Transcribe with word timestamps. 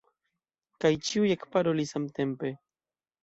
Kaj 0.85 0.91
ĉiuj 1.09 1.29
ekparolis 1.35 1.93
samtempe. 1.97 2.53